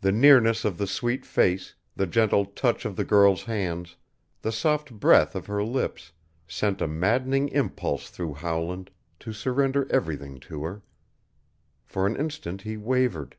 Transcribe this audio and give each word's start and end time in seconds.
The 0.00 0.10
nearness 0.10 0.64
of 0.64 0.78
the 0.78 0.86
sweet 0.88 1.24
face, 1.24 1.76
the 1.94 2.08
gentle 2.08 2.44
touch 2.44 2.84
of 2.84 2.96
the 2.96 3.04
girl's 3.04 3.44
hands, 3.44 3.94
the 4.42 4.50
soft 4.50 4.92
breath 4.92 5.36
of 5.36 5.46
her 5.46 5.62
lips, 5.62 6.10
sent 6.48 6.82
a 6.82 6.88
maddening 6.88 7.48
impulse 7.50 8.10
through 8.10 8.34
Howland 8.34 8.90
to 9.20 9.32
surrender 9.32 9.86
everything 9.92 10.40
to 10.40 10.64
her. 10.64 10.82
For 11.84 12.04
an 12.08 12.16
instant 12.16 12.62
he 12.62 12.76
wavered. 12.76 13.36